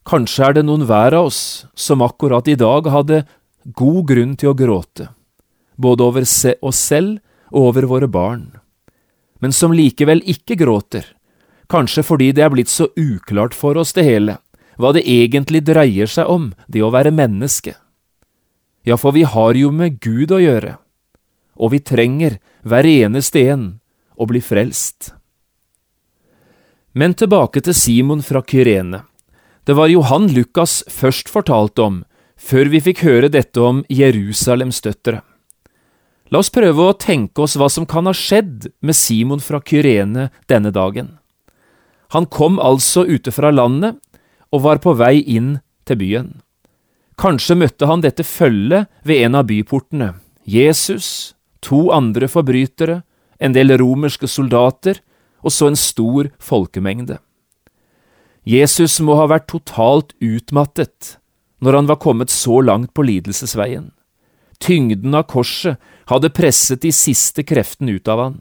Kanskje 0.07 0.45
er 0.47 0.59
det 0.59 0.67
noen 0.69 0.85
hver 0.87 1.17
av 1.17 1.31
oss 1.33 1.41
som 1.75 2.05
akkurat 2.05 2.47
i 2.49 2.55
dag 2.59 2.87
hadde 2.93 3.25
god 3.75 4.03
grunn 4.07 4.37
til 4.39 4.53
å 4.53 4.59
gråte, 4.59 5.09
både 5.77 6.05
over 6.05 6.27
oss 6.27 6.81
selv 6.81 7.19
og 7.53 7.71
over 7.71 7.87
våre 7.89 8.09
barn, 8.09 8.49
men 9.41 9.53
som 9.53 9.75
likevel 9.77 10.23
ikke 10.27 10.57
gråter, 10.59 11.05
kanskje 11.71 12.05
fordi 12.07 12.33
det 12.33 12.45
er 12.45 12.53
blitt 12.53 12.73
så 12.73 12.89
uklart 12.97 13.55
for 13.55 13.79
oss 13.79 13.93
det 13.97 14.07
hele, 14.07 14.39
hva 14.77 14.93
det 14.93 15.07
egentlig 15.09 15.65
dreier 15.67 16.11
seg 16.11 16.29
om, 16.29 16.51
det 16.69 16.83
å 16.85 16.93
være 16.93 17.15
menneske. 17.15 17.77
Ja, 18.87 18.97
for 19.01 19.17
vi 19.17 19.25
har 19.27 19.57
jo 19.59 19.73
med 19.75 19.99
Gud 20.01 20.33
å 20.33 20.41
gjøre, 20.41 20.77
og 21.57 21.73
vi 21.73 21.83
trenger 21.83 22.39
hver 22.63 22.87
eneste 22.87 23.43
en 23.51 23.69
å 24.17 24.29
bli 24.29 24.41
frelst. 24.45 25.13
Men 26.97 27.13
tilbake 27.13 27.61
til 27.61 27.77
Simon 27.77 28.23
fra 28.25 28.41
Kyrene. 28.41 29.03
Det 29.67 29.75
var 29.77 29.91
Johan 29.91 30.31
Lukas 30.33 30.81
først 30.89 31.29
fortalte 31.29 31.83
om, 31.83 31.97
før 32.37 32.71
vi 32.73 32.81
fikk 32.81 33.03
høre 33.05 33.29
dette 33.33 33.61
om 33.61 33.83
Jerusalems 33.93 34.79
døtre. 34.85 35.21
La 36.33 36.41
oss 36.43 36.51
prøve 36.51 36.89
å 36.89 36.97
tenke 36.99 37.45
oss 37.45 37.55
hva 37.59 37.69
som 37.71 37.87
kan 37.87 38.09
ha 38.09 38.15
skjedd 38.17 38.67
med 38.83 38.99
Simon 38.99 39.43
fra 39.43 39.61
Kyrene 39.63 40.31
denne 40.51 40.73
dagen. 40.75 41.15
Han 42.15 42.27
kom 42.27 42.59
altså 42.63 43.05
ute 43.07 43.31
fra 43.35 43.53
landet 43.55 43.99
og 44.51 44.65
var 44.67 44.83
på 44.83 44.95
vei 44.99 45.21
inn 45.23 45.59
til 45.87 46.01
byen. 46.03 46.31
Kanskje 47.17 47.57
møtte 47.59 47.89
han 47.89 48.03
dette 48.03 48.27
følget 48.27 48.91
ved 49.07 49.23
en 49.25 49.39
av 49.39 49.47
byportene, 49.49 50.15
Jesus, 50.45 51.35
to 51.65 51.89
andre 51.95 52.29
forbrytere, 52.29 53.01
en 53.39 53.55
del 53.55 53.75
romerske 53.79 54.29
soldater 54.29 55.01
og 55.43 55.53
så 55.53 55.71
en 55.71 55.79
stor 55.79 56.31
folkemengde. 56.43 57.19
Jesus 58.47 58.99
må 59.03 59.17
ha 59.19 59.27
vært 59.31 59.49
totalt 59.51 60.15
utmattet 60.23 61.17
når 61.65 61.81
han 61.81 61.91
var 61.91 62.01
kommet 62.03 62.31
så 62.31 62.61
langt 62.63 62.93
på 62.95 63.05
lidelsesveien. 63.07 63.91
Tyngden 64.63 65.15
av 65.15 65.27
korset 65.31 65.81
hadde 66.11 66.33
presset 66.33 66.83
de 66.83 66.93
siste 66.95 67.45
kreftene 67.47 67.99
ut 67.99 68.09
av 68.09 68.23
han. 68.23 68.39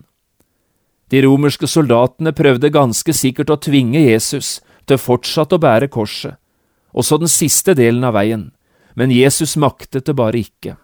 De 1.12 1.22
romerske 1.26 1.68
soldatene 1.70 2.34
prøvde 2.34 2.74
ganske 2.74 3.14
sikkert 3.14 3.52
å 3.54 3.60
tvinge 3.62 4.02
Jesus 4.02 4.60
til 4.90 5.02
fortsatt 5.02 5.54
å 5.54 5.62
bære 5.62 5.90
korset, 5.94 6.38
også 6.94 7.20
den 7.22 7.32
siste 7.32 7.76
delen 7.78 8.06
av 8.08 8.16
veien, 8.18 8.50
men 8.96 9.14
Jesus 9.14 9.58
maktet 9.60 10.08
det 10.08 10.16
bare 10.18 10.42
ikke. 10.42 10.78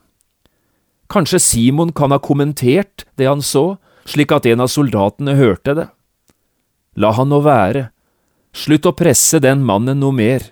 Kanskje 1.11 1.41
Simon 1.41 1.93
kan 1.95 2.13
ha 2.13 2.19
kommentert 2.23 3.05
det 3.17 3.27
han 3.27 3.41
så, 3.41 3.79
slik 4.05 4.31
at 4.35 4.45
en 4.49 4.63
av 4.63 4.69
soldatene 4.71 5.35
hørte 5.39 5.75
det. 5.77 5.87
La 6.99 7.11
han 7.15 7.31
nå 7.31 7.41
være, 7.45 7.89
Slutt 8.51 8.87
å 8.89 8.91
presse 8.91 9.39
den 9.39 9.63
mannen 9.63 10.01
noe 10.01 10.11
mer, 10.11 10.43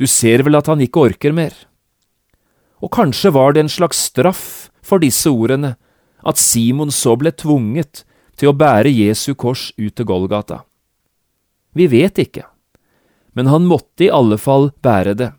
du 0.00 0.06
ser 0.08 0.44
vel 0.46 0.56
at 0.56 0.68
han 0.70 0.80
ikke 0.80 1.02
orker 1.10 1.34
mer. 1.36 1.52
Og 2.82 2.92
kanskje 2.94 3.32
var 3.34 3.54
det 3.54 3.64
en 3.64 3.72
slags 3.72 4.00
straff 4.10 4.68
for 4.82 5.02
disse 5.02 5.30
ordene, 5.30 5.74
at 6.26 6.38
Simon 6.38 6.90
så 6.94 7.16
ble 7.18 7.32
tvunget 7.34 8.04
til 8.38 8.50
å 8.50 8.56
bære 8.56 8.90
Jesu 8.92 9.34
kors 9.34 9.70
ut 9.78 9.94
til 9.98 10.06
Golgata. 10.06 10.62
Vi 11.74 11.86
vet 11.90 12.18
ikke, 12.18 12.46
men 13.34 13.50
han 13.50 13.66
måtte 13.70 14.06
i 14.06 14.12
alle 14.14 14.38
fall 14.40 14.70
bære 14.82 15.14
det, 15.18 15.30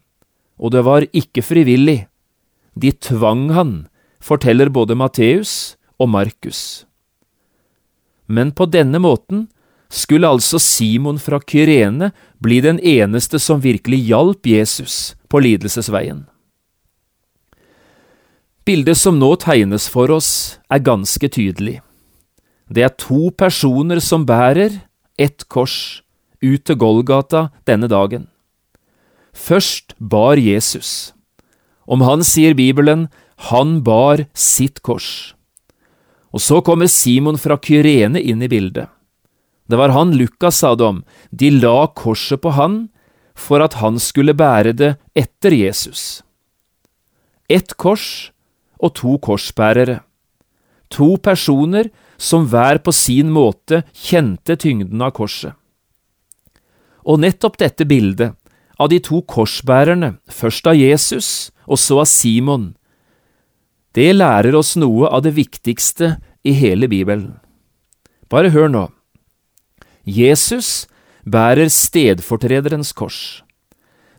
og 0.60 0.75
det 0.75 0.84
var 0.88 1.08
ikke 1.15 1.43
frivillig. 1.43 2.05
De 2.79 2.91
tvang 2.91 3.50
han, 3.55 3.74
forteller 4.19 4.72
både 4.72 4.96
Matteus 5.00 5.75
og 6.00 6.12
Markus. 6.12 6.86
Men 8.27 8.51
på 8.51 8.67
denne 8.69 9.00
måten 9.01 9.48
skulle 9.89 10.29
altså 10.29 10.60
Simon 10.62 11.17
fra 11.19 11.39
Kyrene 11.41 12.12
bli 12.43 12.60
den 12.62 12.79
eneste 12.79 13.39
som 13.41 13.63
virkelig 13.63 14.03
hjalp 14.12 14.48
Jesus 14.48 15.15
på 15.31 15.41
lidelsesveien. 15.41 16.28
Bildet 18.69 18.99
som 19.01 19.15
nå 19.17 19.31
tegnes 19.41 19.88
for 19.89 20.11
oss, 20.13 20.59
er 20.69 20.83
ganske 20.85 21.25
tydelig. 21.25 21.79
Det 22.69 22.83
er 22.85 22.93
to 23.01 23.31
personer 23.33 23.97
som 23.97 24.27
bærer 24.29 24.75
ett 25.17 25.47
kors 25.49 26.03
ut 26.38 26.67
til 26.69 26.77
Golgata 26.77 27.47
denne 27.65 27.89
dagen. 27.89 28.27
Først 29.33 29.97
bar 29.97 30.38
Jesus. 30.38 31.15
Om 31.89 32.05
han 32.05 32.21
sier 32.21 32.53
Bibelen 32.53 33.07
han 33.49 33.79
bar 33.81 34.27
sitt 34.38 34.83
kors. 34.85 35.33
Og 36.29 36.45
så 36.45 36.61
kommer 36.61 36.85
Simon 36.85 37.41
fra 37.41 37.57
Kyrene 37.57 38.21
inn 38.21 38.45
i 38.45 38.53
bildet. 38.53 38.85
Det 39.65 39.81
var 39.81 39.97
han 39.97 40.13
Lukas 40.13 40.61
sa 40.61 40.75
det 40.77 40.85
om, 40.85 41.01
de 41.33 41.55
la 41.57 41.88
korset 41.97 42.45
på 42.45 42.53
han 42.53 42.83
for 43.33 43.65
at 43.65 43.81
han 43.81 43.97
skulle 43.97 44.38
bære 44.38 44.77
det 44.77 44.97
etter 45.17 45.57
Jesus. 45.57 46.21
Ett 47.49 47.73
kors 47.73 48.29
og 48.79 48.95
to 48.95 49.17
korsbærere. 49.21 50.00
To 50.89 51.17
personer 51.21 51.89
som 52.17 52.48
hver 52.50 52.81
på 52.83 52.93
sin 52.95 53.29
måte 53.31 53.83
kjente 53.93 54.57
tyngden 54.59 55.01
av 55.01 55.13
korset. 55.15 55.53
Og 57.05 57.21
nettopp 57.21 57.57
dette 57.62 57.86
bildet, 57.88 58.36
av 58.79 58.89
de 58.91 59.00
to 59.03 59.21
korsbærerne, 59.27 60.17
først 60.31 60.67
av 60.71 60.77
Jesus 60.77 61.51
og 61.67 61.79
så 61.79 62.00
av 62.03 62.07
Simon, 62.07 62.74
det 63.98 64.13
lærer 64.15 64.55
oss 64.55 64.75
noe 64.79 65.09
av 65.09 65.24
det 65.25 65.33
viktigste 65.36 66.15
i 66.45 66.53
hele 66.55 66.88
Bibelen. 66.88 67.39
Bare 68.29 68.51
hør 68.53 68.69
nå. 68.71 68.86
Jesus 70.05 70.88
bærer 71.25 71.69
stedfortrederens 71.74 72.93
kors. 72.93 73.41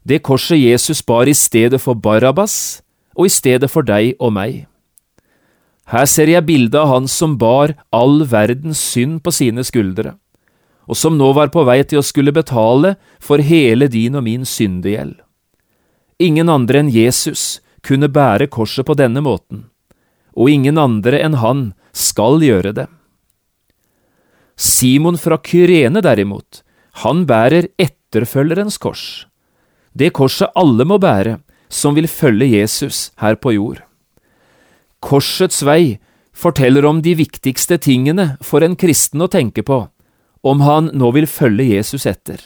Det 0.04 0.22
korset 0.26 0.58
Jesus 0.58 1.02
bar 1.06 1.28
i 1.28 1.36
stedet 1.36 1.80
for 1.80 1.94
Barabbas 1.94 2.82
og 3.16 3.26
i 3.26 3.32
stedet 3.32 3.70
for 3.70 3.86
deg 3.86 4.14
og 4.18 4.34
meg. 4.36 4.66
Her 5.90 6.06
ser 6.06 6.30
jeg 6.30 6.46
bildet 6.46 6.78
av 6.78 6.90
han 6.92 7.08
som 7.10 7.34
bar 7.38 7.74
all 7.90 8.22
verdens 8.30 8.78
synd 8.92 9.22
på 9.24 9.32
sine 9.34 9.64
skuldre, 9.66 10.14
og 10.86 10.98
som 10.98 11.16
nå 11.18 11.32
var 11.34 11.50
på 11.50 11.64
vei 11.66 11.80
til 11.82 11.98
å 11.98 12.06
skulle 12.06 12.34
betale 12.34 12.94
for 13.18 13.42
hele 13.42 13.88
din 13.90 14.18
og 14.18 14.26
min 14.26 14.46
syndegjeld. 14.46 15.16
Ingen 16.22 16.52
andre 16.52 16.84
enn 16.84 16.92
Jesus 16.92 17.58
kunne 17.82 18.10
bære 18.12 18.50
korset 18.52 18.86
på 18.86 18.94
denne 18.94 19.22
måten, 19.24 19.66
og 20.36 20.50
ingen 20.52 20.78
andre 20.78 21.18
enn 21.24 21.38
han 21.42 21.70
skal 21.96 22.38
gjøre 22.44 22.74
det. 22.76 22.86
Simon 24.60 25.16
fra 25.18 25.40
Kyrene 25.40 26.02
derimot, 26.04 26.62
han 27.02 27.24
bærer 27.26 27.70
etterfølgerens 27.80 28.76
kors, 28.78 29.26
det 29.96 30.12
korset 30.14 30.52
alle 30.54 30.86
må 30.86 31.00
bære 31.02 31.40
som 31.70 31.94
vil 31.96 32.10
følge 32.10 32.50
Jesus 32.58 33.10
her 33.22 33.38
på 33.38 33.54
jord. 33.54 33.80
Korsets 35.00 35.62
vei 35.64 36.00
forteller 36.36 36.84
om 36.88 37.00
de 37.04 37.14
viktigste 37.16 37.78
tingene 37.80 38.34
for 38.44 38.64
en 38.64 38.76
kristen 38.76 39.22
å 39.22 39.30
tenke 39.30 39.64
på, 39.66 39.84
om 40.42 40.64
han 40.64 40.90
nå 40.96 41.12
vil 41.16 41.28
følge 41.30 41.70
Jesus 41.76 42.06
etter. 42.08 42.40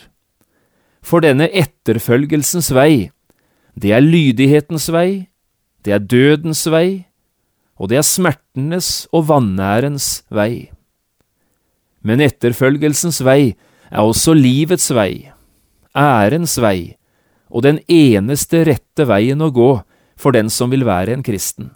For 1.05 1.25
denne 1.25 1.49
etterfølgelsens 1.51 2.71
vei, 2.75 3.11
det 3.75 3.93
er 3.93 4.05
lydighetens 4.05 4.89
vei, 4.95 5.27
det 5.85 5.93
er 5.93 6.05
dødens 6.05 6.65
vei, 6.71 7.05
og 7.77 7.91
det 7.91 7.99
er 8.01 8.07
smertenes 8.07 9.07
og 9.13 9.29
vanærens 9.29 10.23
vei. 10.33 10.71
Men 12.05 12.23
etterfølgelsens 12.25 13.21
vei 13.25 13.55
er 13.91 14.03
også 14.03 14.35
livets 14.37 14.91
vei, 14.95 15.31
ærens 15.97 16.57
vei, 16.63 16.95
og 17.55 17.63
den 17.63 17.79
eneste 17.87 18.65
rette 18.67 19.07
veien 19.07 19.43
å 19.43 19.53
gå 19.55 19.71
for 20.19 20.35
den 20.35 20.51
som 20.51 20.73
vil 20.75 20.85
være 20.87 21.15
en 21.15 21.23
kristen. 21.27 21.71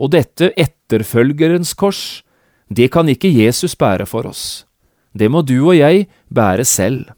Og 0.00 0.10
dette 0.14 0.50
etterfølgerens 0.58 1.74
kors, 1.78 2.24
det 2.68 2.90
kan 2.94 3.08
ikke 3.10 3.30
Jesus 3.30 3.76
bære 3.78 4.08
for 4.10 4.26
oss. 4.30 4.64
Det 5.14 5.30
må 5.30 5.42
du 5.46 5.58
og 5.60 5.76
jeg 5.76 6.06
bære 6.30 6.66
selv. 6.66 7.10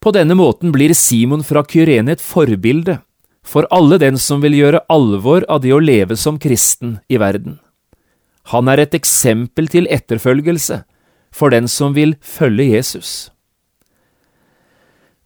På 0.00 0.14
denne 0.16 0.34
måten 0.38 0.72
blir 0.72 0.94
Simon 0.96 1.42
fra 1.44 1.62
Kyrene 1.66 2.14
et 2.16 2.22
forbilde 2.24 3.00
for 3.44 3.66
alle 3.74 3.98
den 4.00 4.16
som 4.20 4.40
vil 4.40 4.56
gjøre 4.56 4.84
alvor 4.88 5.44
av 5.48 5.60
det 5.64 5.74
å 5.76 5.82
leve 5.82 6.16
som 6.16 6.38
kristen 6.40 6.98
i 7.10 7.18
verden. 7.20 7.58
Han 8.54 8.70
er 8.72 8.80
et 8.80 8.96
eksempel 8.96 9.68
til 9.68 9.86
etterfølgelse 9.92 10.82
for 11.34 11.52
den 11.52 11.68
som 11.68 11.92
vil 11.94 12.16
følge 12.24 12.70
Jesus. 12.72 13.30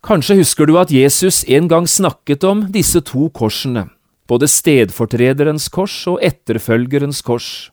Kanskje 0.05 0.37
husker 0.37 0.69
du 0.69 0.77
at 0.77 0.91
Jesus 0.93 1.47
en 1.49 1.69
gang 1.69 1.87
snakket 1.89 2.45
om 2.45 2.67
disse 2.73 3.01
to 3.09 3.31
korsene, 3.33 3.87
både 4.29 4.51
stedfortrederens 4.53 5.71
kors 5.73 5.95
og 6.11 6.19
etterfølgerens 6.21 7.23
kors. 7.25 7.71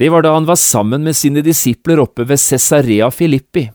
Det 0.00 0.08
var 0.08 0.24
da 0.24 0.32
han 0.32 0.48
var 0.48 0.56
sammen 0.56 1.04
med 1.04 1.16
sine 1.18 1.42
disipler 1.44 2.00
oppe 2.00 2.24
ved 2.24 2.40
Cesarea 2.40 3.10
Filippi. 3.12 3.66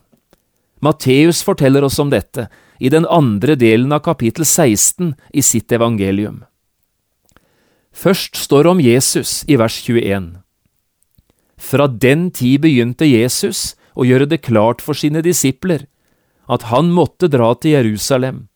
Matteus 0.81 1.43
forteller 1.45 1.85
oss 1.85 1.99
om 2.01 2.09
dette 2.09 2.47
i 2.81 2.89
den 2.89 3.05
andre 3.05 3.53
delen 3.57 3.93
av 3.93 4.01
kapittel 4.05 4.45
16 4.45 5.13
i 5.33 5.43
sitt 5.45 5.71
evangelium. 5.71 6.41
Først 7.93 8.37
står 8.37 8.65
det 8.65 8.71
om 8.71 8.81
Jesus 8.81 9.43
i 9.45 9.59
vers 9.61 9.77
21. 9.85 10.41
Fra 11.57 11.85
den 11.87 12.31
tid 12.33 12.65
begynte 12.65 13.05
Jesus 13.05 13.75
å 13.93 14.05
gjøre 14.05 14.25
det 14.29 14.41
klart 14.45 14.81
for 14.81 14.97
sine 14.97 15.21
disipler 15.25 15.85
at 16.47 16.67
han 16.71 16.91
måtte 16.95 17.29
dra 17.31 17.53
til 17.55 17.75
Jerusalem, 17.75 18.47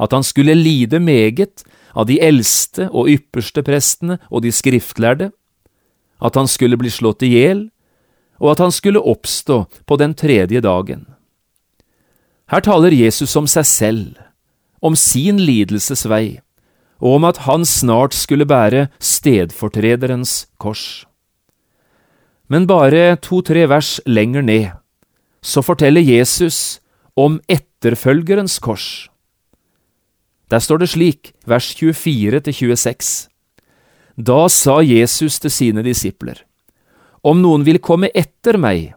at 0.00 0.12
han 0.12 0.24
skulle 0.26 0.56
lide 0.58 0.98
meget 0.98 1.62
av 1.94 2.08
de 2.08 2.18
eldste 2.22 2.88
og 2.90 3.08
ypperste 3.12 3.62
prestene 3.62 4.18
og 4.30 4.42
de 4.42 4.52
skriftlærde, 4.52 5.30
at 6.24 6.34
han 6.38 6.48
skulle 6.50 6.78
bli 6.80 6.90
slått 6.90 7.22
i 7.22 7.30
hjel, 7.34 7.68
og 8.42 8.54
at 8.54 8.64
han 8.64 8.72
skulle 8.74 9.02
oppstå 9.02 9.64
på 9.86 9.98
den 10.00 10.14
tredje 10.18 10.60
dagen. 10.64 11.04
Her 12.50 12.64
taler 12.64 12.92
Jesus 12.92 13.36
om 13.36 13.46
seg 13.48 13.66
selv, 13.68 14.08
om 14.84 14.96
sin 14.98 15.38
lidelsesvei, 15.40 16.40
og 17.00 17.18
om 17.18 17.26
at 17.28 17.44
han 17.46 17.64
snart 17.68 18.14
skulle 18.16 18.46
bære 18.48 18.88
stedfortrederens 19.00 20.46
kors. 20.58 21.04
Men 22.48 22.66
bare 22.68 23.16
to–tre 23.24 23.64
vers 23.68 23.96
lenger 24.06 24.44
ned, 24.44 24.66
så 25.42 25.62
forteller 25.64 26.04
Jesus 26.04 26.80
om 27.16 27.38
etterfølgerens 27.48 28.58
kors. 28.58 29.08
Der 30.50 30.60
står 30.60 30.82
det 30.82 30.90
slik, 30.92 31.32
vers 31.46 31.70
24–26. 31.78 33.28
Da 34.14 34.46
sa 34.52 34.80
Jesus 34.84 35.40
til 35.42 35.50
sine 35.50 35.82
disipler, 35.82 36.44
Om 37.24 37.40
noen 37.40 37.64
vil 37.64 37.80
komme 37.80 38.10
etter 38.14 38.58
meg, 38.60 38.92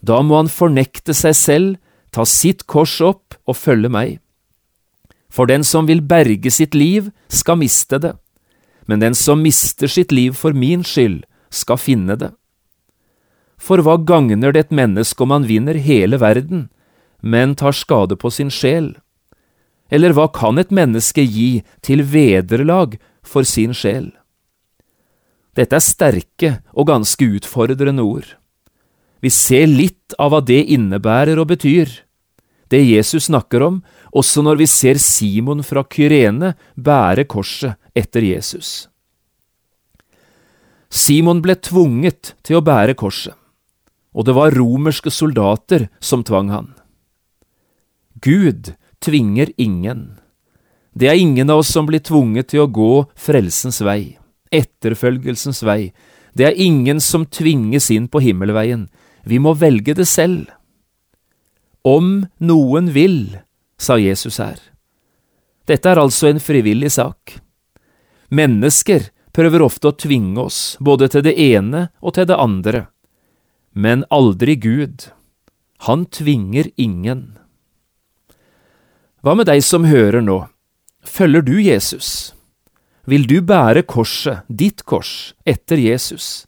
da 0.00 0.20
må 0.22 0.38
han 0.38 0.48
fornekte 0.52 1.14
seg 1.16 1.34
selv 1.34 1.76
ta 2.14 2.24
sitt 2.24 2.66
kors 2.70 3.00
opp 3.02 3.34
og 3.48 3.58
følge 3.58 3.90
meg. 3.90 4.20
For 5.28 5.50
den 5.50 5.64
som 5.66 5.88
vil 5.90 6.04
berge 6.04 6.52
sitt 6.54 6.76
liv, 6.78 7.10
skal 7.28 7.58
miste 7.58 7.98
det, 7.98 8.14
men 8.86 9.02
den 9.02 9.16
som 9.18 9.42
mister 9.42 9.90
sitt 9.90 10.12
liv 10.12 10.36
for 10.38 10.54
min 10.54 10.84
skyld, 10.86 11.24
skal 11.50 11.80
finne 11.80 12.14
det. 12.18 12.30
For 13.58 13.82
hva 13.82 13.96
gagner 13.98 14.52
det 14.54 14.66
et 14.66 14.74
menneske 14.74 15.22
om 15.24 15.34
han 15.34 15.46
vinner 15.48 15.78
hele 15.78 16.20
verden, 16.22 16.68
men 17.24 17.56
tar 17.56 17.72
skade 17.72 18.18
på 18.20 18.30
sin 18.30 18.52
sjel? 18.52 18.92
Eller 19.88 20.12
hva 20.12 20.28
kan 20.28 20.60
et 20.60 20.72
menneske 20.74 21.24
gi 21.24 21.64
til 21.84 22.04
vederlag 22.04 22.98
for 23.24 23.48
sin 23.48 23.72
sjel? 23.76 24.10
Dette 25.56 25.78
er 25.78 25.84
sterke 25.84 26.50
og 26.74 26.88
ganske 26.90 27.28
utfordrende 27.38 28.04
ord. 28.04 28.26
Vi 29.24 29.30
ser 29.32 29.70
litt 29.70 30.16
av 30.20 30.34
hva 30.34 30.42
det 30.44 30.60
innebærer 30.74 31.38
og 31.40 31.48
betyr, 31.54 31.88
det 32.68 32.82
Jesus 32.82 33.28
snakker 33.28 33.62
om, 33.62 33.78
også 34.12 34.42
når 34.42 34.58
vi 34.60 34.66
ser 34.68 34.98
Simon 35.00 35.62
fra 35.64 35.84
Kyrene 35.84 36.54
bære 36.74 37.24
korset 37.30 37.78
etter 37.96 38.24
Jesus. 38.26 38.88
Simon 40.90 41.40
ble 41.42 41.56
tvunget 41.56 42.34
til 42.46 42.58
å 42.58 42.64
bære 42.64 42.96
korset, 42.98 43.34
og 44.14 44.26
det 44.26 44.34
var 44.36 44.54
romerske 44.54 45.10
soldater 45.10 45.88
som 46.02 46.22
tvang 46.26 46.52
han. 46.52 46.68
Gud 48.22 48.74
tvinger 49.04 49.50
ingen. 49.56 50.18
Det 50.94 51.08
er 51.10 51.18
ingen 51.18 51.50
av 51.50 51.62
oss 51.64 51.72
som 51.74 51.86
blir 51.86 52.02
tvunget 52.04 52.52
til 52.52 52.64
å 52.64 52.70
gå 52.70 52.92
frelsens 53.18 53.80
vei, 53.82 54.16
etterfølgelsens 54.54 55.64
vei. 55.66 55.90
Det 56.34 56.46
er 56.46 56.60
ingen 56.60 57.00
som 57.02 57.26
tvinges 57.26 57.90
inn 57.90 58.06
på 58.08 58.22
himmelveien, 58.22 58.86
vi 59.24 59.40
må 59.42 59.54
velge 59.58 59.94
det 59.98 60.06
selv. 60.06 60.46
Om 61.82 62.26
noen 62.38 62.92
vil, 62.94 63.38
sa 63.76 63.98
Jesus 63.98 64.38
her. 64.38 64.60
Dette 65.66 65.90
er 65.90 66.00
altså 66.00 66.28
en 66.30 66.40
frivillig 66.40 66.92
sak. 66.94 67.38
Mennesker 68.30 69.08
prøver 69.34 69.64
ofte 69.64 69.90
å 69.90 69.96
tvinge 69.98 70.46
oss, 70.46 70.76
både 70.80 71.10
til 71.10 71.24
det 71.26 71.34
ene 71.40 71.88
og 72.00 72.14
til 72.16 72.28
det 72.30 72.38
andre, 72.38 72.86
men 73.74 74.04
aldri 74.14 74.54
Gud. 74.60 75.08
Han 75.88 76.06
tvinger 76.06 76.70
ingen. 76.76 77.34
Hva 79.24 79.32
med 79.32 79.48
deg 79.48 79.62
som 79.64 79.86
hører 79.88 80.20
nå, 80.20 80.34
følger 81.00 81.40
du 81.46 81.54
Jesus? 81.56 82.34
Vil 83.08 83.22
du 83.24 83.38
bære 83.40 83.80
korset, 83.88 84.42
ditt 84.52 84.82
kors, 84.84 85.32
etter 85.48 85.80
Jesus? 85.80 86.44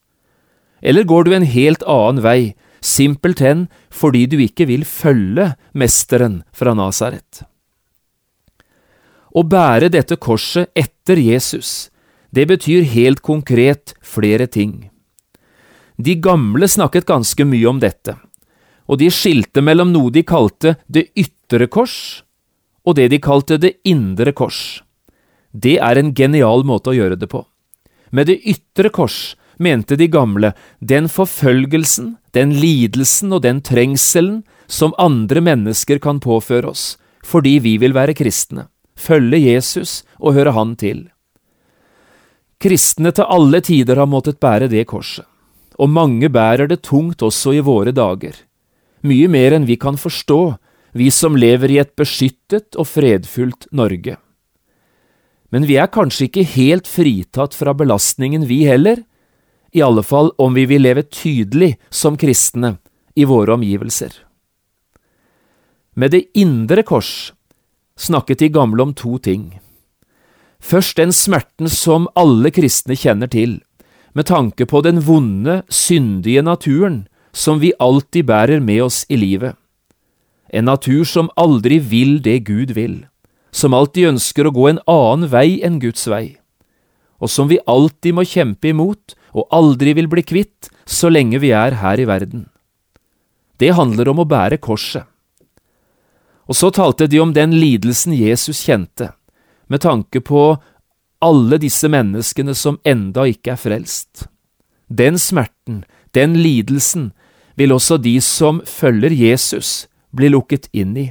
Eller 0.85 1.09
går 1.09 1.25
du 1.25 1.31
en 1.33 1.47
helt 1.49 1.87
annen 1.89 2.21
vei 2.21 2.53
simpelthen 2.85 3.62
fordi 3.89 4.27
du 4.29 4.37
ikke 4.45 4.67
vil 4.69 4.85
følge 4.85 5.55
Mesteren 5.73 6.43
fra 6.53 6.75
Nasaret. 6.77 7.47
Å 9.33 9.41
bære 9.41 9.89
dette 9.97 10.21
korset 10.21 10.69
etter 10.77 11.17
Jesus, 11.17 11.89
det 12.29 12.45
betyr 12.53 12.85
helt 12.93 13.25
konkret 13.25 13.97
flere 14.05 14.51
ting. 14.53 14.91
De 15.97 16.21
gamle 16.21 16.69
snakket 16.69 17.09
ganske 17.09 17.49
mye 17.49 17.73
om 17.73 17.81
dette, 17.81 18.19
og 18.85 19.01
de 19.01 19.09
skilte 19.09 19.65
mellom 19.65 19.97
noe 19.97 20.12
de 20.12 20.27
kalte 20.29 20.77
det 20.93 21.09
ytre 21.17 21.73
kors, 21.73 22.26
og 22.87 22.96
det 22.99 23.11
de 23.12 23.20
kalte 23.22 23.59
det 23.61 23.77
indre 23.85 24.33
kors. 24.33 24.83
Det 25.51 25.79
er 25.83 25.99
en 25.99 26.12
genial 26.14 26.64
måte 26.68 26.92
å 26.92 26.96
gjøre 26.96 27.18
det 27.18 27.29
på. 27.33 27.42
Med 28.14 28.31
det 28.31 28.38
ytre 28.46 28.92
kors 28.94 29.35
mente 29.59 29.96
de 29.96 30.07
gamle, 30.12 30.53
den 30.81 31.09
forfølgelsen, 31.09 32.16
den 32.37 32.53
lidelsen 32.61 33.33
og 33.33 33.42
den 33.46 33.62
trengselen 33.64 34.42
som 34.66 34.94
andre 34.99 35.40
mennesker 35.40 36.01
kan 36.03 36.20
påføre 36.20 36.70
oss, 36.70 36.96
fordi 37.25 37.59
vi 37.64 37.77
vil 37.83 37.96
være 37.96 38.14
kristne, 38.14 38.68
følge 38.94 39.40
Jesus 39.40 40.03
og 40.20 40.37
høre 40.37 40.53
Han 40.53 40.77
til. 40.77 41.07
Kristne 42.62 43.12
til 43.12 43.29
alle 43.29 43.61
tider 43.61 43.99
har 44.01 44.09
måttet 44.09 44.40
bære 44.40 44.68
det 44.72 44.87
korset, 44.88 45.25
og 45.77 45.90
mange 45.92 46.29
bærer 46.33 46.68
det 46.68 46.83
tungt 46.83 47.22
også 47.22 47.57
i 47.57 47.64
våre 47.64 47.92
dager, 47.92 48.37
mye 49.05 49.29
mer 49.29 49.57
enn 49.57 49.68
vi 49.68 49.77
kan 49.77 49.99
forstå, 50.01 50.57
vi 50.97 51.11
som 51.11 51.37
lever 51.37 51.73
i 51.75 51.81
et 51.83 51.93
beskyttet 51.99 52.77
og 52.81 52.89
fredfullt 52.89 53.69
Norge. 53.73 54.17
Men 55.53 55.67
vi 55.69 55.77
er 55.79 55.93
kanskje 55.93 56.27
ikke 56.27 56.47
helt 56.57 56.89
fritatt 56.91 57.55
fra 57.55 57.75
belastningen, 57.77 58.47
vi 58.49 58.65
heller, 58.67 59.03
i 59.77 59.83
alle 59.85 60.03
fall 60.03 60.33
om 60.41 60.57
vi 60.57 60.65
vil 60.67 60.87
leve 60.87 61.05
tydelig 61.05 61.77
som 61.91 62.17
kristne 62.17 62.77
i 63.15 63.27
våre 63.29 63.55
omgivelser. 63.57 64.15
Med 65.97 66.13
det 66.13 66.27
indre 66.37 66.85
kors 66.85 67.33
snakket 67.97 68.43
de 68.45 68.49
gamle 68.53 68.83
om 68.83 68.95
to 68.97 69.19
ting. 69.19 69.59
Først 70.61 70.97
den 70.97 71.13
smerten 71.13 71.69
som 71.73 72.09
alle 72.17 72.51
kristne 72.53 72.97
kjenner 72.97 73.31
til, 73.33 73.61
med 74.17 74.29
tanke 74.29 74.67
på 74.69 74.81
den 74.85 75.03
vonde, 75.05 75.63
syndige 75.69 76.43
naturen 76.43 77.05
som 77.37 77.61
vi 77.61 77.75
alltid 77.81 78.29
bærer 78.29 78.61
med 78.65 78.83
oss 78.89 79.05
i 79.13 79.21
livet. 79.21 79.57
En 80.57 80.69
natur 80.71 81.05
som 81.05 81.29
aldri 81.37 81.79
vil 81.79 82.19
det 82.25 82.38
Gud 82.49 82.73
vil, 82.77 83.05
som 83.53 83.77
alltid 83.77 84.14
ønsker 84.14 84.49
å 84.49 84.55
gå 84.57 84.69
en 84.71 84.83
annen 84.88 85.29
vei 85.33 85.61
enn 85.64 85.79
Guds 85.83 86.07
vei, 86.09 86.38
og 87.21 87.33
som 87.33 87.49
vi 87.51 87.61
alltid 87.69 88.16
må 88.16 88.25
kjempe 88.29 88.73
imot 88.73 89.16
og 89.37 89.49
aldri 89.53 89.92
vil 89.97 90.09
bli 90.09 90.25
kvitt 90.25 90.71
så 90.88 91.11
lenge 91.12 91.40
vi 91.42 91.53
er 91.53 91.77
her 91.83 92.01
i 92.01 92.09
verden. 92.09 92.47
Det 93.61 93.75
handler 93.77 94.12
om 94.12 94.23
å 94.23 94.29
bære 94.29 94.61
korset. 94.61 95.05
Og 96.47 96.57
så 96.57 96.71
talte 96.71 97.09
de 97.11 97.21
om 97.21 97.33
den 97.35 97.57
lidelsen 97.57 98.14
Jesus 98.14 98.62
kjente, 98.64 99.11
med 99.66 99.83
tanke 99.83 100.21
på 100.23 100.55
alle 101.25 101.59
disse 101.59 101.88
menneskene 101.90 102.55
som 102.55 102.79
enda 102.87 103.25
ikke 103.27 103.57
er 103.57 103.61
frelst. 103.61 104.29
Den 104.87 105.19
smerten, 105.19 105.83
den 106.14 106.37
lidelsen, 106.38 107.11
vil 107.57 107.73
også 107.73 107.97
de 107.99 108.19
som 108.21 108.61
følger 108.69 109.11
Jesus, 109.16 109.88
bli 110.11 110.31
lukket 110.33 110.69
inn 110.73 110.97
i. 110.97 111.07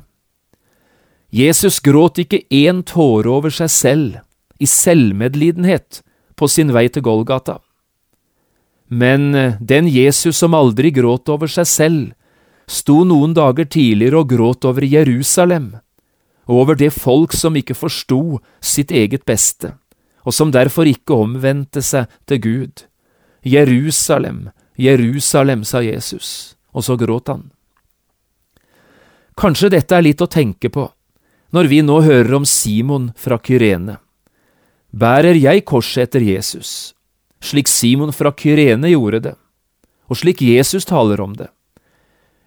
Jesus 1.36 1.82
gråt 1.84 2.22
ikke 2.22 2.46
én 2.54 2.84
tåre 2.88 3.30
over 3.30 3.52
seg 3.52 3.72
selv, 3.72 4.20
i 4.60 4.68
selvmedlidenhet, 4.70 6.02
på 6.36 6.48
sin 6.48 6.72
vei 6.76 6.88
til 6.88 7.04
Golgata. 7.04 7.60
Men 8.88 9.34
eh, 9.36 9.56
den 9.60 9.88
Jesus 9.90 10.38
som 10.38 10.54
aldri 10.56 10.92
gråt 10.96 11.30
over 11.30 11.50
seg 11.52 11.68
selv, 11.68 12.04
sto 12.68 13.04
noen 13.06 13.34
dager 13.36 13.68
tidligere 13.70 14.22
og 14.22 14.30
gråt 14.30 14.66
over 14.66 14.86
Jerusalem, 14.86 15.74
og 16.46 16.62
over 16.62 16.78
det 16.78 16.92
folk 16.94 17.34
som 17.34 17.58
ikke 17.58 17.78
forsto 17.78 18.40
sitt 18.62 18.94
eget 18.94 19.26
beste, 19.26 19.74
og 20.26 20.34
som 20.34 20.54
derfor 20.54 20.88
ikke 20.90 21.18
omvendte 21.26 21.82
seg 21.82 22.10
til 22.30 22.42
Gud. 22.42 22.86
Jerusalem, 23.46 24.50
Jerusalem, 24.78 25.64
sa 25.64 25.82
Jesus, 25.86 26.56
og 26.74 26.86
så 26.86 26.98
gråt 26.98 27.30
han. 27.30 27.50
Kanskje 29.36 29.74
dette 29.74 29.96
er 29.98 30.06
litt 30.06 30.22
å 30.24 30.32
tenke 30.32 30.72
på 30.72 30.88
når 31.56 31.70
vi 31.72 31.80
nå 31.86 32.02
hører 32.04 32.34
om 32.36 32.46
Simon 32.48 33.10
fra 33.20 33.38
Kyrene. 33.40 33.98
Bærer 34.96 35.36
jeg 35.36 35.64
korset 35.68 36.10
etter 36.10 36.24
Jesus, 36.24 36.96
slik 37.44 37.68
Simon 37.72 38.12
fra 38.16 38.32
Kyrene 38.36 38.92
gjorde 38.92 39.22
det, 39.26 39.34
og 40.08 40.20
slik 40.20 40.44
Jesus 40.44 40.88
taler 40.88 41.22
om 41.24 41.36
det? 41.36 41.50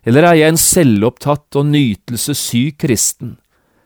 Eller 0.09 0.31
er 0.31 0.39
jeg 0.41 0.55
en 0.55 0.61
selvopptatt 0.61 1.59
og 1.61 1.69
nytelsessyk 1.69 2.79
kristen, 2.85 3.37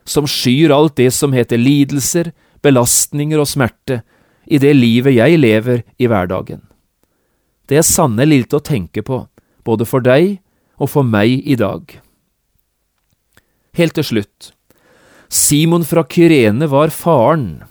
som 0.06 0.26
skyr 0.26 0.74
alt 0.74 0.94
det 0.98 1.10
som 1.14 1.34
heter 1.34 1.58
lidelser, 1.58 2.30
belastninger 2.62 3.42
og 3.42 3.50
smerte, 3.50 4.02
i 4.46 4.58
det 4.62 4.74
livet 4.74 5.14
jeg 5.14 5.38
lever 5.38 5.82
i 5.98 6.10
hverdagen? 6.10 6.62
Det 7.66 7.78
er 7.78 7.86
sannelig 7.86 8.44
litt 8.44 8.58
å 8.58 8.62
tenke 8.62 9.02
på, 9.06 9.24
både 9.66 9.86
for 9.86 10.02
deg 10.02 10.38
og 10.78 10.90
for 10.90 11.06
meg 11.06 11.42
i 11.46 11.58
dag. 11.58 11.98
Helt 13.72 13.96
til 13.96 14.04
slutt. 14.04 14.52
Simon 15.32 15.84
fra 15.88 16.04
Kyrene 16.04 16.66
var 16.68 16.92
faren, 16.92 17.62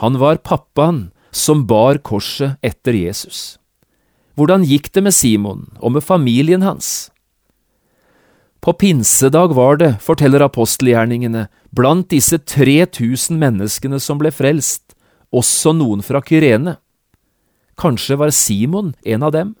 han 0.00 0.16
var 0.16 0.40
pappaen 0.40 1.10
som 1.30 1.66
bar 1.68 1.98
korset 2.00 2.56
etter 2.64 2.96
Jesus. 2.96 3.58
Hvordan 4.40 4.64
gikk 4.64 4.88
det 4.94 5.02
med 5.04 5.12
Simon 5.12 5.66
og 5.76 5.92
med 5.98 6.06
familien 6.06 6.64
hans? 6.64 7.10
På 8.64 8.72
pinsedag 8.72 9.52
var 9.56 9.76
det, 9.80 9.90
forteller 10.00 10.46
apostelgjerningene, 10.46 11.46
blant 11.76 12.08
disse 12.12 12.38
3000 12.40 13.36
menneskene 13.40 14.00
som 14.00 14.20
ble 14.20 14.32
frelst, 14.32 14.94
også 15.28 15.74
noen 15.76 16.00
fra 16.04 16.20
Kyrene. 16.24 16.78
Kanskje 17.80 18.16
var 18.20 18.32
Simon 18.32 18.94
en 19.04 19.28
av 19.28 19.36
dem? 19.36 19.54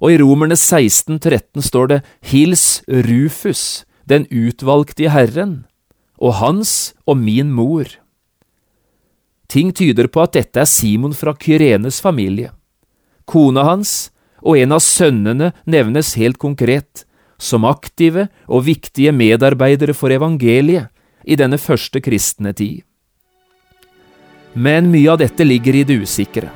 Og 0.00 0.12
i 0.12 0.18
Romerne 0.20 0.56
16,13 0.56 1.60
står 1.68 1.92
det 1.92 2.02
Hils 2.32 2.80
Rufus, 2.88 3.84
den 4.10 4.26
utvalgte 4.30 5.06
i 5.06 5.10
Herren, 5.12 5.64
og 6.20 6.36
hans 6.42 6.92
og 7.06 7.18
min 7.18 7.52
mor. 7.54 7.88
Ting 9.50 9.72
tyder 9.74 10.10
på 10.10 10.22
at 10.22 10.34
dette 10.36 10.62
er 10.62 10.68
Simon 10.68 11.14
fra 11.16 11.34
Kyrenes 11.34 12.00
familie. 12.02 12.52
Kona 13.26 13.64
hans 13.66 14.10
og 14.40 14.58
en 14.58 14.74
av 14.76 14.82
sønnene 14.84 15.50
nevnes 15.64 16.14
helt 16.20 16.38
konkret, 16.42 17.04
som 17.40 17.64
aktive 17.64 18.28
og 18.46 18.66
viktige 18.66 19.14
medarbeidere 19.16 19.94
for 19.96 20.12
evangeliet 20.12 20.90
i 21.24 21.38
denne 21.40 21.58
første 21.58 22.02
kristne 22.04 22.52
tid. 22.56 22.82
Men 24.54 24.90
mye 24.92 25.14
av 25.14 25.20
dette 25.22 25.46
ligger 25.46 25.78
i 25.78 25.86
det 25.86 26.00
usikre. 26.02 26.50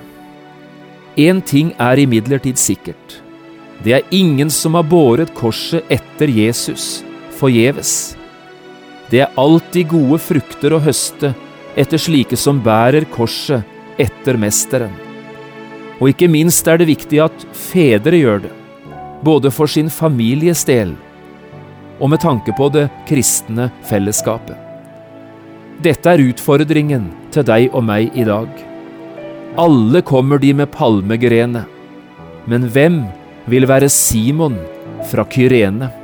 Én 1.17 1.41
ting 1.47 1.71
er 1.79 2.01
imidlertid 2.03 2.59
sikkert. 2.59 3.21
Det 3.85 3.95
er 3.97 4.15
ingen 4.15 4.51
som 4.51 4.75
har 4.75 4.87
båret 4.87 5.33
korset 5.39 5.87
etter 5.93 6.31
Jesus 6.31 7.05
forgjeves. 7.39 8.15
Det 9.11 9.25
er 9.25 9.39
alltid 9.41 9.91
gode 9.93 10.19
frukter 10.23 10.75
å 10.75 10.83
høste 10.83 11.35
etter 11.79 12.01
slike 12.01 12.39
som 12.39 12.61
bærer 12.63 13.07
korset 13.13 13.67
etter 14.01 14.39
Mesteren. 14.41 14.93
Og 16.01 16.11
ikke 16.11 16.31
minst 16.31 16.67
er 16.67 16.81
det 16.81 16.91
viktig 16.91 17.21
at 17.23 17.47
fedre 17.55 18.19
gjør 18.19 18.45
det, 18.47 18.53
både 19.25 19.53
for 19.55 19.71
sin 19.71 19.91
families 19.93 20.65
del 20.67 20.97
og 22.03 22.11
med 22.11 22.21
tanke 22.21 22.53
på 22.59 22.69
det 22.75 22.89
kristne 23.09 23.69
fellesskapet. 23.87 24.57
Dette 25.83 26.11
er 26.11 26.23
utfordringen 26.23 27.09
til 27.35 27.47
deg 27.47 27.75
og 27.75 27.85
meg 27.87 28.15
i 28.19 28.27
dag. 28.27 28.49
Alle 29.59 30.03
kommer 30.07 30.43
de 30.43 30.53
med 30.59 30.73
palmegrene, 30.75 31.65
men 32.51 32.67
hvem 32.75 33.05
vil 33.51 33.67
være 33.71 33.91
Simon 33.93 34.59
fra 35.11 35.27
Kyrene? 35.31 36.04